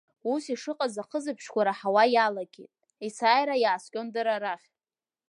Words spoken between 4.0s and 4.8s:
дара рахь.